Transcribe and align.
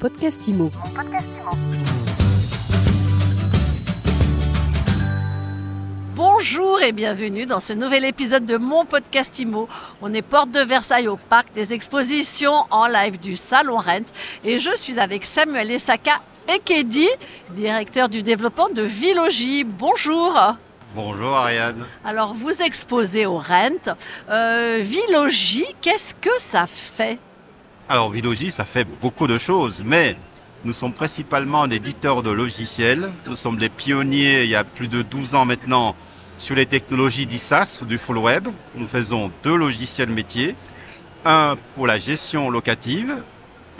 podcast 0.00 0.48
IMO. 0.48 0.70
Bonjour 6.14 6.80
et 6.80 6.92
bienvenue 6.92 7.44
dans 7.44 7.60
ce 7.60 7.74
nouvel 7.74 8.06
épisode 8.06 8.46
de 8.46 8.56
mon 8.56 8.86
podcast 8.86 9.38
IMO. 9.38 9.68
On 10.00 10.14
est 10.14 10.22
porte 10.22 10.52
de 10.52 10.60
Versailles 10.60 11.06
au 11.06 11.18
parc 11.18 11.52
des 11.52 11.74
expositions 11.74 12.64
en 12.70 12.86
live 12.86 13.20
du 13.20 13.36
Salon 13.36 13.76
Rent 13.76 14.10
et 14.42 14.58
je 14.58 14.74
suis 14.74 14.98
avec 14.98 15.26
Samuel 15.26 15.70
Esaka 15.70 16.22
Ekedi, 16.48 17.08
directeur 17.50 18.08
du 18.08 18.22
développement 18.22 18.70
de 18.70 18.82
Villogie. 18.82 19.64
Bonjour. 19.64 20.34
Bonjour 20.94 21.36
Ariane. 21.36 21.84
Alors 22.06 22.32
vous 22.32 22.62
exposez 22.62 23.26
au 23.26 23.36
Rent. 23.36 23.94
Euh, 24.30 24.78
Villogie, 24.80 25.76
qu'est-ce 25.82 26.14
que 26.14 26.30
ça 26.38 26.64
fait? 26.64 27.18
Alors 27.90 28.08
Villogie, 28.08 28.52
ça 28.52 28.64
fait 28.64 28.86
beaucoup 29.02 29.26
de 29.26 29.36
choses, 29.36 29.82
mais 29.84 30.16
nous 30.64 30.72
sommes 30.72 30.92
principalement 30.92 31.64
un 31.64 31.70
éditeur 31.70 32.22
de 32.22 32.30
logiciels. 32.30 33.10
Nous 33.26 33.34
sommes 33.34 33.56
des 33.56 33.68
pionniers 33.68 34.44
il 34.44 34.48
y 34.48 34.54
a 34.54 34.62
plus 34.62 34.86
de 34.86 35.02
12 35.02 35.34
ans 35.34 35.44
maintenant 35.44 35.96
sur 36.38 36.54
les 36.54 36.66
technologies 36.66 37.26
d'ISAS 37.26 37.80
ou 37.82 37.86
du 37.86 37.98
full 37.98 38.18
web. 38.18 38.46
Nous 38.76 38.86
faisons 38.86 39.32
deux 39.42 39.56
logiciels 39.56 40.10
métiers. 40.10 40.54
Un 41.24 41.56
pour 41.74 41.88
la 41.88 41.98
gestion 41.98 42.48
locative 42.48 43.24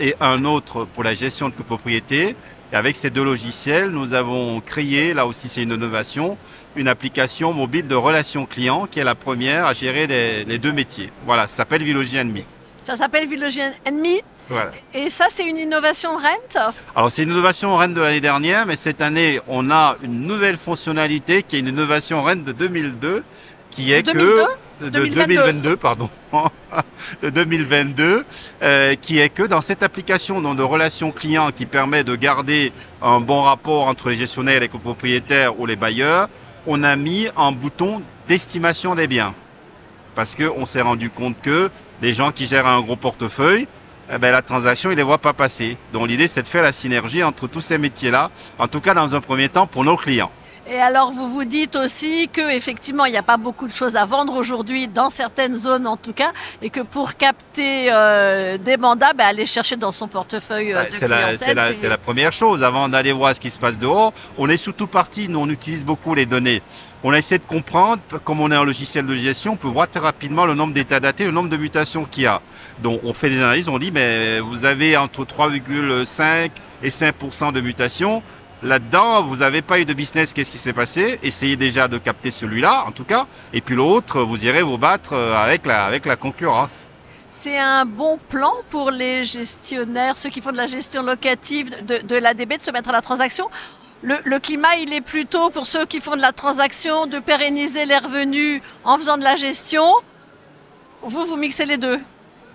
et 0.01 0.13
un 0.19 0.43
autre 0.43 0.83
pour 0.83 1.05
la 1.05 1.13
gestion 1.13 1.47
de 1.47 1.55
copropriété. 1.55 2.35
Et 2.73 2.75
avec 2.75 2.97
ces 2.97 3.11
deux 3.11 3.23
logiciels, 3.23 3.91
nous 3.91 4.13
avons 4.13 4.59
créé, 4.59 5.13
là 5.13 5.25
aussi 5.25 5.47
c'est 5.47 5.63
une 5.63 5.71
innovation, 5.71 6.37
une 6.75 6.89
application 6.89 7.53
mobile 7.53 7.87
de 7.87 7.95
relations 7.95 8.45
clients 8.45 8.87
qui 8.87 8.99
est 8.99 9.05
la 9.05 9.15
première 9.15 9.67
à 9.67 9.73
gérer 9.73 10.05
les, 10.05 10.57
deux 10.57 10.73
métiers. 10.73 11.13
Voilà, 11.25 11.47
ça 11.47 11.55
s'appelle 11.55 11.83
Villogie 11.83 12.19
Enemy. 12.19 12.43
Ça 12.83 12.95
s'appelle 12.95 13.27
Villogie 13.27 13.61
Enemy. 13.85 14.21
Voilà. 14.49 14.71
Et 14.93 15.09
ça, 15.09 15.27
c'est 15.29 15.47
une 15.47 15.57
innovation 15.57 16.11
Rent 16.17 16.73
Alors 16.95 17.11
c'est 17.11 17.23
une 17.23 17.29
innovation 17.29 17.77
Rennes 17.77 17.93
de 17.93 18.01
l'année 18.01 18.21
dernière, 18.21 18.65
mais 18.65 18.75
cette 18.75 19.01
année 19.01 19.39
on 19.47 19.69
a 19.69 19.97
une 20.01 20.25
nouvelle 20.25 20.57
fonctionnalité 20.57 21.43
qui 21.43 21.57
est 21.57 21.59
une 21.59 21.67
innovation 21.67 22.23
Rennes 22.23 22.43
de 22.43 22.51
2002, 22.51 23.23
qui 23.69 23.93
est 23.93 24.03
2002? 24.03 24.45
que 24.79 24.85
de 24.85 24.89
2022. 24.89 25.35
2022, 25.35 25.77
pardon, 25.77 26.09
de 27.21 27.29
2022, 27.29 28.25
euh, 28.63 28.95
qui 28.99 29.19
est 29.19 29.29
que 29.29 29.43
dans 29.43 29.61
cette 29.61 29.83
application 29.83 30.41
donc, 30.41 30.57
de 30.57 30.63
relations 30.63 31.11
clients 31.11 31.51
qui 31.51 31.67
permet 31.67 32.03
de 32.03 32.15
garder 32.15 32.73
un 33.01 33.19
bon 33.19 33.43
rapport 33.43 33.87
entre 33.87 34.09
les 34.09 34.15
gestionnaires, 34.15 34.59
les 34.59 34.69
copropriétaires 34.69 35.59
ou 35.59 35.67
les 35.67 35.75
bailleurs, 35.75 36.29
on 36.65 36.83
a 36.83 36.95
mis 36.95 37.27
un 37.37 37.51
bouton 37.51 38.01
d'estimation 38.27 38.95
des 38.95 39.07
biens, 39.07 39.35
parce 40.15 40.33
que 40.33 40.51
on 40.57 40.65
s'est 40.65 40.81
rendu 40.81 41.09
compte 41.11 41.39
que 41.41 41.69
les 42.01 42.13
gens 42.13 42.31
qui 42.31 42.45
gèrent 42.47 42.67
un 42.67 42.81
gros 42.81 42.95
portefeuille 42.95 43.67
eh 44.13 44.17
ben, 44.17 44.31
la 44.31 44.41
transaction, 44.41 44.91
ils 44.91 44.97
les 44.97 45.03
voient 45.03 45.19
pas 45.19 45.31
passer. 45.31 45.77
Donc 45.93 46.09
l'idée, 46.09 46.27
c'est 46.27 46.41
de 46.41 46.47
faire 46.47 46.63
la 46.63 46.73
synergie 46.73 47.23
entre 47.23 47.47
tous 47.47 47.61
ces 47.61 47.77
métiers-là, 47.77 48.29
en 48.59 48.67
tout 48.67 48.81
cas 48.81 48.93
dans 48.93 49.15
un 49.15 49.21
premier 49.21 49.47
temps 49.47 49.67
pour 49.67 49.85
nos 49.85 49.95
clients. 49.95 50.31
Et 50.67 50.79
alors, 50.79 51.11
vous 51.11 51.27
vous 51.27 51.43
dites 51.43 51.75
aussi 51.75 52.29
que 52.31 52.51
effectivement, 52.55 53.05
il 53.05 53.11
n'y 53.11 53.17
a 53.17 53.23
pas 53.23 53.37
beaucoup 53.37 53.67
de 53.67 53.71
choses 53.71 53.95
à 53.95 54.05
vendre 54.05 54.35
aujourd'hui, 54.35 54.87
dans 54.87 55.09
certaines 55.09 55.57
zones 55.57 55.87
en 55.87 55.97
tout 55.97 56.13
cas, 56.13 56.31
et 56.61 56.69
que 56.69 56.81
pour 56.81 57.15
capter 57.15 57.87
euh, 57.91 58.57
des 58.59 58.77
mandats, 58.77 59.13
ben, 59.13 59.25
aller 59.25 59.47
chercher 59.47 59.75
dans 59.75 59.91
son 59.91 60.07
portefeuille 60.07 60.73
euh, 60.73 60.85
de 60.85 60.91
C'est 60.91 61.07
la, 61.07 61.73
c'est 61.73 61.89
la 61.89 61.97
première 61.97 62.31
chose. 62.31 62.63
Avant 62.63 62.87
d'aller 62.89 63.11
voir 63.11 63.35
ce 63.35 63.39
qui 63.39 63.49
se 63.49 63.59
passe 63.59 63.79
dehors, 63.79 64.13
on 64.37 64.49
est 64.49 64.57
surtout 64.57 64.87
parti, 64.87 65.27
nous 65.27 65.39
on 65.39 65.49
utilise 65.49 65.83
beaucoup 65.83 66.13
les 66.13 66.27
données. 66.27 66.61
On 67.03 67.11
a 67.11 67.17
essayé 67.17 67.39
de 67.39 67.43
comprendre, 67.43 67.99
comme 68.23 68.39
on 68.39 68.51
est 68.51 68.55
un 68.55 68.63
logiciel 68.63 69.07
de 69.07 69.15
gestion, 69.15 69.53
on 69.53 69.57
peut 69.57 69.67
voir 69.67 69.89
très 69.89 69.99
rapidement 69.99 70.45
le 70.45 70.53
nombre 70.53 70.73
d'états 70.73 70.99
datés, 70.99 71.25
le 71.25 71.31
nombre 71.31 71.49
de 71.49 71.57
mutations 71.57 72.05
qu'il 72.05 72.23
y 72.23 72.27
a. 72.27 72.41
Donc 72.83 73.01
on 73.03 73.13
fait 73.13 73.31
des 73.31 73.41
analyses, 73.41 73.67
on 73.67 73.79
dit, 73.79 73.91
mais 73.91 74.39
vous 74.39 74.65
avez 74.65 74.95
entre 74.95 75.25
3,5 75.25 76.51
et 76.83 76.89
5% 76.89 77.51
de 77.51 77.61
mutations. 77.61 78.21
Là-dedans, 78.63 79.23
vous 79.23 79.37
n'avez 79.37 79.63
pas 79.63 79.79
eu 79.79 79.85
de 79.85 79.93
business, 79.93 80.33
qu'est-ce 80.33 80.51
qui 80.51 80.59
s'est 80.59 80.73
passé? 80.73 81.17
Essayez 81.23 81.55
déjà 81.55 81.87
de 81.87 81.97
capter 81.97 82.29
celui-là, 82.29 82.83
en 82.85 82.91
tout 82.91 83.05
cas. 83.05 83.25
Et 83.53 83.61
puis 83.61 83.75
l'autre, 83.75 84.21
vous 84.21 84.45
irez 84.45 84.61
vous 84.61 84.77
battre 84.77 85.13
euh, 85.13 85.35
avec 85.35 85.65
la, 85.65 85.85
avec 85.85 86.05
la 86.05 86.15
concurrence. 86.15 86.87
C'est 87.31 87.57
un 87.57 87.85
bon 87.85 88.19
plan 88.29 88.53
pour 88.69 88.91
les 88.91 89.23
gestionnaires, 89.23 90.15
ceux 90.15 90.29
qui 90.29 90.41
font 90.41 90.51
de 90.51 90.57
la 90.57 90.67
gestion 90.67 91.01
locative 91.01 91.85
de, 91.85 91.99
de 91.99 92.15
l'ADB, 92.15 92.57
de 92.57 92.61
se 92.61 92.71
mettre 92.71 92.89
à 92.89 92.91
la 92.91 93.01
transaction? 93.01 93.49
Le, 94.03 94.17
le 94.25 94.39
climat, 94.39 94.75
il 94.75 94.93
est 94.93 95.01
plutôt 95.01 95.49
pour 95.49 95.65
ceux 95.65 95.85
qui 95.85 95.99
font 95.99 96.15
de 96.15 96.21
la 96.21 96.31
transaction, 96.31 97.07
de 97.07 97.19
pérenniser 97.19 97.85
les 97.85 97.97
revenus 97.97 98.61
en 98.83 98.97
faisant 98.97 99.17
de 99.17 99.23
la 99.23 99.37
gestion. 99.37 99.85
Vous, 101.01 101.23
vous 101.25 101.37
mixez 101.37 101.65
les 101.65 101.77
deux? 101.77 101.99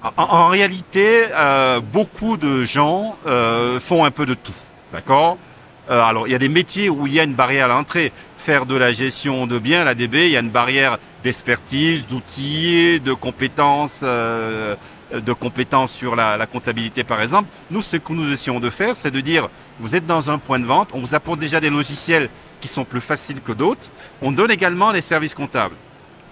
En, 0.03 0.22
en 0.22 0.49
réalité, 0.49 1.27
euh, 1.33 1.81
beaucoup 1.81 2.37
de 2.37 2.65
gens 2.65 3.16
euh, 3.27 3.81
font 3.81 4.05
un 4.05 4.11
peu 4.11 4.27
de 4.27 4.34
tout, 4.34 4.53
d'accord? 4.93 5.39
Euh, 5.88 6.02
Alors, 6.02 6.26
il 6.26 6.32
y 6.32 6.34
a 6.34 6.38
des 6.38 6.48
métiers 6.48 6.88
où 6.88 7.06
il 7.06 7.14
y 7.14 7.20
a 7.20 7.24
une 7.24 7.34
barrière 7.34 7.66
à 7.66 7.69
l'entrée. 7.69 8.12
Faire 8.36 8.66
de 8.66 8.76
la 8.76 8.92
gestion 8.92 9.47
de 9.47 9.58
biens, 9.58 9.84
l'ADB, 9.84 10.14
il 10.14 10.30
y 10.30 10.36
a 10.36 10.41
une 10.41 10.50
barrière 10.50 10.98
d'expertise, 11.22 12.06
d'outils, 12.06 13.00
de 13.00 13.12
compétences, 13.12 14.00
euh, 14.04 14.76
de 15.12 15.32
compétences 15.32 15.92
sur 15.92 16.16
la, 16.16 16.36
la 16.36 16.47
comptabilité, 16.47 17.04
par 17.04 17.20
exemple. 17.22 17.48
Nous, 17.70 17.82
ce 17.82 17.97
que 17.97 18.12
nous 18.12 18.32
essayons 18.32 18.60
de 18.60 18.70
faire, 18.70 18.97
c'est 18.97 19.10
de 19.10 19.20
dire, 19.20 19.48
vous 19.80 19.97
êtes 19.97 20.06
dans 20.06 20.30
un 20.30 20.38
point 20.38 20.58
de 20.58 20.64
vente, 20.64 20.88
on 20.92 21.00
vous 21.00 21.14
apporte 21.14 21.38
déjà 21.41 21.60
des 21.60 21.70
logiciels 21.70 22.28
qui 22.60 22.68
sont 22.68 22.84
plus 22.84 23.00
faciles 23.00 23.41
que 23.41 23.53
d'autres. 23.53 23.91
On 24.22 24.32
donne 24.32 24.50
également 24.50 24.91
les 24.92 25.00
services 25.00 25.34
comptables. 25.34 25.74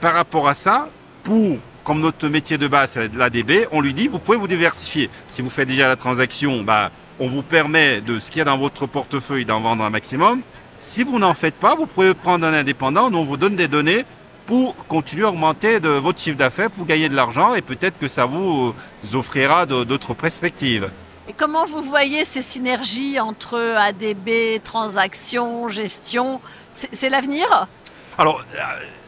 Par 0.01 0.15
rapport 0.15 0.49
à 0.49 0.55
ça, 0.55 0.89
pour 1.23 1.59
comme 1.85 2.01
notre 2.01 2.29
métier 2.29 2.57
de 2.57 2.67
base, 2.67 2.93
c'est 2.93 3.15
l'ADB, 3.15 3.69
on 3.71 3.81
lui 3.81 3.93
dit, 3.93 4.09
vous 4.09 4.19
pouvez 4.19 4.39
vous 4.39 4.49
diversifier. 4.49 5.11
Si 5.29 5.43
vous 5.43 5.51
faites 5.51 5.69
déjà 5.69 5.87
la 5.87 5.97
transaction, 5.97 6.63
bah, 6.63 6.91
on 7.21 7.27
vous 7.29 7.43
permet 7.43 8.01
de 8.01 8.19
ce 8.19 8.31
qu'il 8.31 8.39
y 8.39 8.43
a 8.43 8.45
dans 8.45 8.59
votre 8.59 8.87
portefeuille 8.87 9.45
d'en 9.45 9.61
vendre 9.61 9.85
un 9.85 9.91
maximum. 9.91 10.41
Si 10.79 11.03
vous 11.03 11.19
n'en 11.19 11.35
faites 11.35 11.55
pas, 11.55 11.75
vous 11.75 11.87
pouvez 11.87 12.15
prendre 12.15 12.47
un 12.47 12.53
indépendant, 12.53 13.11
on 13.13 13.23
vous 13.25 13.37
donne 13.37 13.57
des 13.57 13.69
données 13.69 14.05
pour 14.47 14.77
continuer 14.89 15.25
à 15.25 15.31
augmenter 15.31 15.81
de 15.81 15.89
votre 15.89 16.21
chiffre 16.21 16.37
d'affaires, 16.37 16.71
pour 16.71 16.85
gagner 16.85 17.09
de 17.09 17.15
l'argent 17.15 17.55
et 17.55 17.63
peut-être 17.63 17.99
que 17.99 18.09
ça 18.09 18.27
vous 18.27 18.75
offrira 19.15 19.65
de- 19.65 19.85
d'autres 19.85 20.13
perspectives. 20.13 20.91
Et 21.27 21.33
comment 21.33 21.65
vous 21.65 21.81
voyez 21.81 22.27
ces 22.27 22.43
synergies 22.43 23.19
entre 23.19 23.59
ADB, 23.59 24.61
transactions, 24.63 25.69
gestion? 25.69 26.41
C'est 26.75 26.91
c'est 26.93 27.09
l'avenir? 27.09 27.47
Alors, 28.19 28.45
euh, 28.55 28.59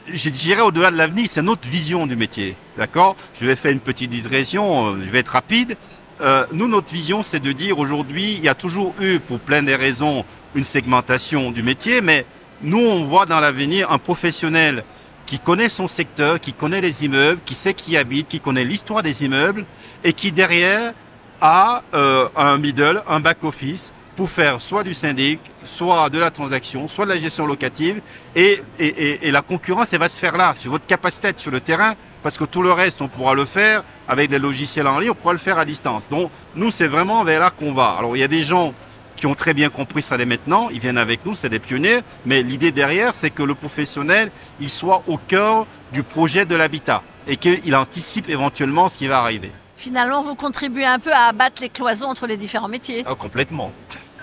je 0.06 0.30
dirais 0.30 0.62
au-delà 0.62 0.90
de 0.90 0.96
l'avenir, 0.96 1.26
c'est 1.28 1.42
notre 1.42 1.68
vision 1.68 2.06
du 2.06 2.16
métier. 2.16 2.56
D'accord? 2.78 3.16
Je 3.38 3.44
vais 3.44 3.54
faire 3.56 3.72
une 3.72 3.80
petite 3.80 4.08
digression, 4.10 4.86
euh, 4.86 4.98
je 5.04 5.10
vais 5.10 5.18
être 5.18 5.28
rapide. 5.32 5.76
Euh, 6.20 6.46
nous, 6.52 6.66
notre 6.66 6.92
vision, 6.92 7.22
c'est 7.22 7.40
de 7.40 7.52
dire 7.52 7.78
aujourd'hui, 7.78 8.34
il 8.34 8.40
y 8.40 8.48
a 8.48 8.54
toujours 8.54 8.94
eu, 9.00 9.18
pour 9.18 9.38
plein 9.38 9.62
des 9.62 9.76
raisons, 9.76 10.24
une 10.54 10.64
segmentation 10.64 11.50
du 11.50 11.62
métier, 11.62 12.00
mais 12.00 12.24
nous, 12.62 12.78
on 12.78 13.04
voit 13.04 13.26
dans 13.26 13.38
l'avenir 13.38 13.92
un 13.92 13.98
professionnel 13.98 14.84
qui 15.26 15.38
connaît 15.38 15.68
son 15.68 15.88
secteur, 15.88 16.40
qui 16.40 16.52
connaît 16.52 16.80
les 16.80 17.04
immeubles, 17.04 17.40
qui 17.44 17.54
sait 17.54 17.74
qui 17.74 17.96
habite, 17.96 18.28
qui 18.28 18.40
connaît 18.40 18.64
l'histoire 18.64 19.02
des 19.02 19.24
immeubles, 19.24 19.66
et 20.04 20.12
qui 20.12 20.32
derrière 20.32 20.94
a 21.40 21.82
euh, 21.94 22.28
un 22.34 22.56
middle, 22.56 23.02
un 23.08 23.20
back-office, 23.20 23.92
pour 24.16 24.30
faire 24.30 24.60
soit 24.60 24.82
du 24.82 24.94
syndic, 24.94 25.40
soit 25.62 26.08
de 26.08 26.18
la 26.18 26.30
transaction, 26.30 26.88
soit 26.88 27.04
de 27.04 27.10
la 27.10 27.18
gestion 27.18 27.46
locative, 27.46 28.00
et, 28.34 28.62
et, 28.78 28.86
et, 28.86 29.28
et 29.28 29.30
la 29.30 29.42
concurrence, 29.42 29.92
elle 29.92 30.00
va 30.00 30.08
se 30.08 30.18
faire 30.18 30.36
là, 30.36 30.54
sur 30.58 30.70
votre 30.70 30.86
capacité 30.86 31.32
sur 31.36 31.50
le 31.50 31.60
terrain, 31.60 31.94
parce 32.22 32.38
que 32.38 32.44
tout 32.44 32.62
le 32.62 32.72
reste, 32.72 33.02
on 33.02 33.08
pourra 33.08 33.34
le 33.34 33.44
faire 33.44 33.84
avec 34.08 34.30
des 34.30 34.38
logiciels 34.38 34.88
en 34.88 34.98
ligne, 34.98 35.10
on 35.10 35.14
pourra 35.14 35.34
le 35.34 35.38
faire 35.38 35.58
à 35.58 35.64
distance. 35.64 36.08
Donc, 36.08 36.30
nous, 36.54 36.70
c'est 36.70 36.88
vraiment 36.88 37.22
vers 37.24 37.40
là 37.40 37.50
qu'on 37.50 37.72
va. 37.72 37.90
Alors, 37.90 38.16
il 38.16 38.20
y 38.20 38.24
a 38.24 38.28
des 38.28 38.42
gens 38.42 38.72
qui 39.16 39.26
ont 39.26 39.34
très 39.34 39.54
bien 39.54 39.68
compris 39.68 40.02
ça 40.02 40.16
dès 40.16 40.26
maintenant, 40.26 40.68
ils 40.70 40.80
viennent 40.80 40.98
avec 40.98 41.24
nous, 41.24 41.34
c'est 41.34 41.48
des 41.48 41.58
pionniers, 41.58 42.00
mais 42.24 42.42
l'idée 42.42 42.72
derrière, 42.72 43.14
c'est 43.14 43.30
que 43.30 43.42
le 43.42 43.54
professionnel, 43.54 44.30
il 44.60 44.70
soit 44.70 45.02
au 45.06 45.18
cœur 45.18 45.66
du 45.92 46.02
projet 46.02 46.44
de 46.44 46.54
l'habitat, 46.54 47.02
et 47.28 47.36
qu'il 47.36 47.74
anticipe 47.76 48.28
éventuellement 48.28 48.88
ce 48.88 48.98
qui 48.98 49.06
va 49.06 49.20
arriver. 49.20 49.52
Finalement, 49.74 50.22
vous 50.22 50.34
contribuez 50.34 50.86
un 50.86 50.98
peu 50.98 51.12
à 51.12 51.26
abattre 51.26 51.60
les 51.60 51.68
cloisons 51.68 52.08
entre 52.08 52.26
les 52.26 52.38
différents 52.38 52.68
métiers. 52.68 53.04
Ah, 53.06 53.14
complètement. 53.14 53.72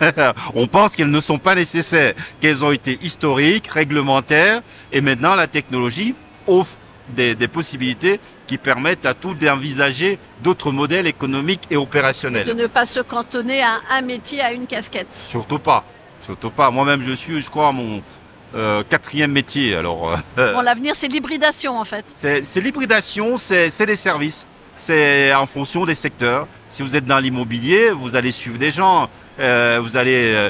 On 0.56 0.68
pense 0.68 0.96
qu'elles 0.96 1.10
ne 1.12 1.22
sont 1.22 1.38
pas 1.40 1.56
nécessaires, 1.56 2.14
qu'elles 2.42 2.64
ont 2.64 2.72
été 2.72 2.98
historiques, 3.02 3.68
réglementaires, 3.68 4.62
et 4.92 5.02
maintenant 5.02 5.36
la 5.36 5.48
technologie 5.48 6.16
offre 6.48 6.78
des, 7.10 7.36
des 7.36 7.48
possibilités 7.48 8.20
qui 8.48 8.58
permettent 8.58 9.06
à 9.06 9.14
tout 9.14 9.34
d'envisager 9.34 10.20
d'autres 10.42 10.72
modèles 10.72 11.08
économiques 11.08 11.64
et 11.70 11.76
De 11.76 11.80
opérationnels. 11.80 12.56
ne 12.56 12.68
pas 12.68 12.86
se 12.86 13.00
cantonner 13.02 13.62
à 13.62 13.80
un 13.92 14.02
métier, 14.02 14.42
à 14.42 14.52
une 14.52 14.66
casquette. 14.66 15.14
Surtout 15.14 15.60
pas, 15.60 15.84
surtout 16.22 16.50
pas. 16.50 16.72
Moi-même, 16.72 17.04
je 17.04 17.14
suis, 17.14 17.42
je 17.42 17.50
crois, 17.50 17.68
à 17.70 17.72
mon 17.72 18.02
euh, 18.56 18.84
quatrième 18.88 19.32
métier. 19.32 19.76
Alors, 19.76 20.18
euh, 20.38 20.54
Bon, 20.54 20.62
l'avenir, 20.62 20.96
c'est 20.96 21.08
l'hybridation 21.08 21.80
en 21.80 21.84
fait. 21.84 22.06
C'est 22.16 22.62
l'hybridation, 22.62 23.38
c'est 23.38 23.86
des 23.86 23.96
services. 23.96 24.48
C'est 24.76 25.34
en 25.34 25.46
fonction 25.46 25.86
des 25.86 25.96
secteurs. 25.96 26.48
Si 26.70 26.82
vous 26.82 26.96
êtes 26.96 27.06
dans 27.06 27.20
l'immobilier, 27.20 27.92
vous 27.92 28.16
allez 28.16 28.32
suivre 28.32 28.58
des 28.58 28.72
gens. 28.72 29.10
Euh, 29.40 29.80
vous 29.82 29.98
allez 29.98 30.34
euh, 30.34 30.50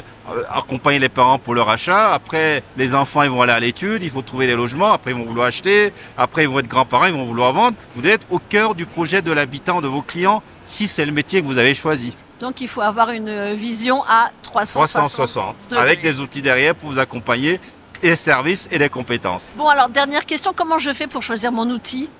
accompagner 0.50 0.98
les 0.98 1.08
parents 1.08 1.38
pour 1.38 1.54
leur 1.54 1.68
achat. 1.68 2.12
Après, 2.12 2.62
les 2.76 2.94
enfants, 2.94 3.22
ils 3.22 3.30
vont 3.30 3.42
aller 3.42 3.52
à 3.52 3.60
l'étude. 3.60 4.02
Il 4.02 4.10
faut 4.10 4.22
trouver 4.22 4.46
des 4.46 4.54
logements. 4.54 4.92
Après, 4.92 5.12
ils 5.12 5.16
vont 5.16 5.24
vouloir 5.24 5.46
acheter. 5.46 5.92
Après, 6.18 6.42
ils 6.42 6.48
vont 6.48 6.58
être 6.58 6.68
grands-parents. 6.68 7.06
Ils 7.06 7.14
vont 7.14 7.24
vouloir 7.24 7.52
vendre. 7.52 7.76
Vous 7.94 8.02
devez 8.02 8.14
être 8.14 8.26
au 8.30 8.38
cœur 8.38 8.74
du 8.74 8.86
projet 8.86 9.22
de 9.22 9.32
l'habitant 9.32 9.80
de 9.80 9.88
vos 9.88 10.02
clients 10.02 10.42
si 10.64 10.86
c'est 10.86 11.06
le 11.06 11.12
métier 11.12 11.40
que 11.42 11.46
vous 11.46 11.58
avez 11.58 11.74
choisi. 11.74 12.14
Donc 12.40 12.60
il 12.60 12.68
faut 12.68 12.80
avoir 12.80 13.10
une 13.10 13.54
vision 13.54 14.02
à 14.04 14.30
360. 14.42 15.02
360. 15.02 15.72
Avec 15.72 16.02
des 16.02 16.20
outils 16.20 16.42
derrière 16.42 16.74
pour 16.74 16.90
vous 16.90 16.98
accompagner 16.98 17.60
et 18.02 18.16
services 18.16 18.68
et 18.70 18.78
des 18.78 18.88
compétences. 18.88 19.52
Bon 19.56 19.68
alors 19.68 19.88
dernière 19.88 20.26
question, 20.26 20.52
comment 20.54 20.78
je 20.78 20.92
fais 20.92 21.06
pour 21.06 21.22
choisir 21.22 21.52
mon 21.52 21.68
outil? 21.70 22.10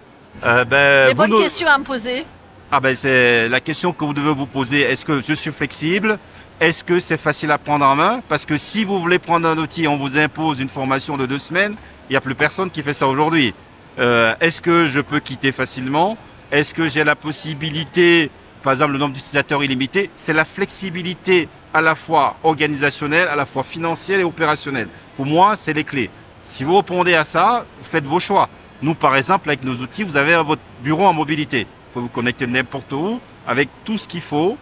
Euh, 0.45 0.65
ben, 0.65 1.09
Les 1.09 1.15
bonnes 1.15 1.39
questions 1.39 1.69
à 1.69 1.79
me 1.79 1.85
poser. 1.85 2.25
Ah 2.71 2.81
ben 2.81 2.97
c'est 2.97 3.49
la 3.49 3.61
question 3.61 3.93
que 3.93 4.05
vous 4.05 4.15
devez 4.15 4.35
vous 4.35 4.47
poser. 4.47 4.81
Est-ce 4.81 5.05
que 5.05 5.21
je 5.21 5.33
suis 5.33 5.53
flexible? 5.53 6.19
Est-ce 6.61 6.83
que 6.83 6.99
c'est 6.99 7.17
facile 7.17 7.51
à 7.53 7.59
prendre 7.59 7.85
en 7.85 7.95
main? 7.95 8.23
Parce 8.29 8.45
que 8.45 8.57
si 8.57 8.85
vous 8.85 8.99
voulez 8.99 9.19
prendre 9.19 9.49
un 9.49 9.59
outil, 9.59 9.87
on 9.87 9.97
vous 9.97 10.19
impose 10.19 10.61
une 10.61 10.69
formation 10.69 11.17
de 11.17 11.27
deux 11.27 11.39
semaines. 11.39 11.77
Il 12.09 12.13
n'y 12.13 12.17
a 12.17 12.21
plus 12.21 12.35
personne 12.35 12.71
qui 12.71 12.83
fait 12.83 12.93
ça 12.93 13.07
aujourd'hui. 13.07 13.55
Euh, 13.99 14.35
Est-ce 14.41 14.61
que 14.61 14.89
je 14.89 15.01
peux 15.01 15.21
quitter 15.21 15.53
facilement? 15.53 16.17
Est-ce 16.51 16.75
que 16.75 16.89
j'ai 16.89 17.05
la 17.05 17.15
possibilité, 17.17 18.31
par 18.63 18.73
exemple 18.73 18.93
le 18.93 18.99
nombre 18.99 19.15
d'utilisateurs 19.15 19.63
illimité? 19.63 20.11
C'est 20.17 20.33
la 20.33 20.45
flexibilité 20.45 21.49
à 21.73 21.81
la 21.81 21.95
fois 21.95 22.37
organisationnelle, 22.43 23.29
à 23.29 23.37
la 23.37 23.47
fois 23.47 23.63
financière 23.63 24.19
et 24.19 24.25
opérationnelle. 24.25 24.89
Pour 25.17 25.27
moi, 25.27 25.55
c'est 25.57 25.73
les 25.73 25.85
clés. 25.85 26.11
Si 26.45 26.65
vous 26.65 26.77
répondez 26.77 27.15
à 27.15 27.25
ça, 27.25 27.67
faites 27.83 28.05
vos 28.05 28.21
choix. 28.21 28.49
Nous, 28.83 28.95
par 28.95 29.17
exemple, 29.17 29.49
avec 29.49 29.65
nos 29.65 29.75
outils, 29.77 30.03
vous 30.03 30.17
avez 30.17 30.37
votre 30.43 30.63
bureau 30.83 31.07
en 31.07 31.13
mobilité. 31.13 31.67
Vous 31.95 32.01
pouvez 32.01 32.11
vous 32.11 32.13
connecter 32.15 32.49
n'importe 32.49 32.93
où 32.93 33.21
avec 33.47 33.69
tout 33.85 33.99
ce 33.99 34.09
qu'il 34.09 34.21
faut. 34.21 34.57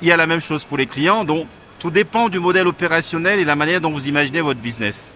Il 0.00 0.06
y 0.06 0.12
a 0.12 0.16
la 0.16 0.28
même 0.28 0.40
chose 0.40 0.64
pour 0.64 0.76
les 0.76 0.86
clients. 0.86 1.24
Donc, 1.24 1.48
tout 1.80 1.90
dépend 1.90 2.28
du 2.28 2.38
modèle 2.38 2.68
opérationnel 2.68 3.40
et 3.40 3.44
la 3.44 3.56
manière 3.56 3.80
dont 3.80 3.90
vous 3.90 4.06
imaginez 4.06 4.40
votre 4.40 4.60
business. 4.60 5.08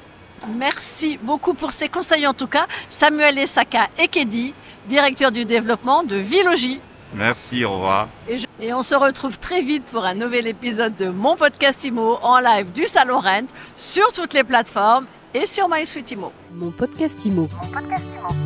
Merci 0.57 1.21
beaucoup 1.23 1.55
pour 1.55 1.71
ces 1.71 1.89
conseils 1.89 2.27
en 2.27 2.35
tout 2.35 2.49
cas. 2.49 2.67
Samuel 2.91 3.39
Esaka 3.39 3.91
Ekedi, 3.97 4.55
directeur 4.89 5.31
du 5.31 5.45
développement 5.45 6.03
de 6.03 6.17
Vilogie. 6.17 6.81
Merci, 7.15 7.65
au 7.65 7.75
revoir. 7.75 8.09
Et, 8.29 8.39
et, 8.59 8.75
on 8.75 8.83
se 8.83 8.97
retrouve 8.97 9.39
très 9.39 9.63
vite 9.63 9.85
pour 9.85 10.05
un 10.05 10.15
nouvel 10.15 10.49
épisode 10.49 10.97
de 10.97 11.11
mon 11.11 11.37
podcast 11.37 11.85
IMO 11.85 12.19
en 12.23 12.41
live 12.41 12.73
du 12.73 12.89
Salon 12.89 13.21
Rent 13.21 13.47
sur 13.77 14.13
toutes 14.13 14.35
les 14.35 14.43
plateformes 14.43 15.07
et 15.33 15.47
sur 15.47 15.69
MySuite 15.69 16.11
IMO. 16.11 16.33
Mon 16.53 16.73
podcast 16.73 17.25
IMO. 17.25 17.49
Mon 17.63 17.69
podcast 17.69 18.03
IMO. 18.19 18.42